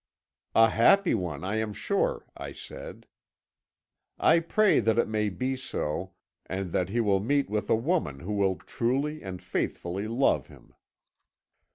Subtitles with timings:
[0.55, 3.05] "'A happy one, I am sure,' I said.
[4.17, 6.13] "'I pray that it may be so,
[6.47, 10.73] and that he will meet with a woman who will truly and faithfully love him.'